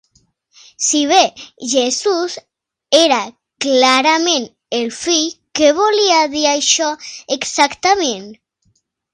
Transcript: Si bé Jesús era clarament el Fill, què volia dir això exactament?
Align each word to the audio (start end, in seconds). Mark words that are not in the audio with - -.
Si 0.85 1.01
bé 1.09 1.19
Jesús 1.73 2.37
era 3.01 3.19
clarament 3.67 4.49
el 4.81 4.89
Fill, 5.01 5.29
què 5.61 5.71
volia 5.83 6.19
dir 6.33 6.45
això 6.57 6.91
exactament? 7.41 8.29